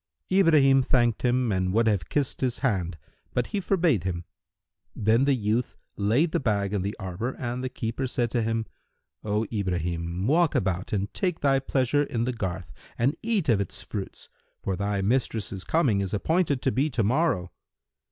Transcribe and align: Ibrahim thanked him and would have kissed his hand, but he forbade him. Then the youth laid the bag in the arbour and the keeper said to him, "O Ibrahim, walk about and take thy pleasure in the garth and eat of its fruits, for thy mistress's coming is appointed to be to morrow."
Ibrahim 0.31 0.81
thanked 0.81 1.21
him 1.21 1.51
and 1.51 1.71
would 1.73 1.85
have 1.85 2.09
kissed 2.09 2.41
his 2.41 2.57
hand, 2.65 2.97
but 3.35 3.47
he 3.53 3.59
forbade 3.59 4.03
him. 4.03 4.25
Then 4.95 5.25
the 5.25 5.35
youth 5.35 5.75
laid 5.95 6.31
the 6.31 6.39
bag 6.39 6.73
in 6.73 6.81
the 6.81 6.95
arbour 6.97 7.35
and 7.37 7.63
the 7.63 7.69
keeper 7.69 8.07
said 8.07 8.31
to 8.31 8.41
him, 8.41 8.65
"O 9.23 9.45
Ibrahim, 9.53 10.25
walk 10.25 10.55
about 10.55 10.91
and 10.91 11.13
take 11.13 11.41
thy 11.41 11.59
pleasure 11.59 12.01
in 12.01 12.23
the 12.23 12.33
garth 12.33 12.73
and 12.97 13.15
eat 13.21 13.47
of 13.47 13.61
its 13.61 13.83
fruits, 13.83 14.27
for 14.63 14.75
thy 14.75 15.03
mistress's 15.03 15.63
coming 15.63 16.01
is 16.01 16.15
appointed 16.15 16.63
to 16.63 16.71
be 16.71 16.89
to 16.89 17.03
morrow." 17.03 17.51